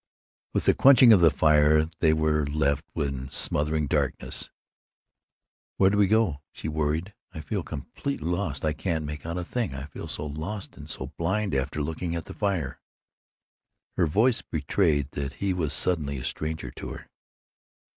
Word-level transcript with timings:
With 0.53 0.65
the 0.65 0.73
quenching 0.73 1.13
of 1.13 1.19
the 1.21 1.29
fire 1.29 1.83
they 1.99 2.11
were 2.11 2.43
left 2.47 2.85
in 2.95 3.29
smothering 3.29 3.85
darkness. 3.85 4.49
"Where 5.77 5.91
do 5.91 5.97
we 5.99 6.07
go?" 6.07 6.41
she 6.51 6.67
worried. 6.67 7.13
"I 7.35 7.41
feel 7.41 7.61
completely 7.61 8.27
lost. 8.27 8.65
I 8.65 8.73
can't 8.73 9.05
make 9.05 9.27
out 9.27 9.37
a 9.37 9.43
thing. 9.45 9.75
I 9.75 9.85
feel 9.85 10.07
so 10.07 10.25
lost 10.25 10.75
and 10.75 10.89
so 10.89 11.13
blind, 11.19 11.53
after 11.53 11.83
looking 11.83 12.15
at 12.15 12.25
the 12.25 12.33
fire." 12.33 12.79
Her 13.95 14.07
voice 14.07 14.41
betrayed 14.41 15.11
that 15.11 15.33
he 15.33 15.53
was 15.53 15.71
suddenly 15.71 16.17
a 16.17 16.23
stranger 16.23 16.71
to 16.71 16.89
her. 16.93 17.07